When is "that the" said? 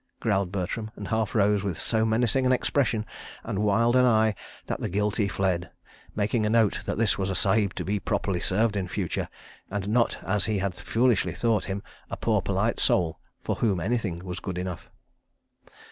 4.65-4.89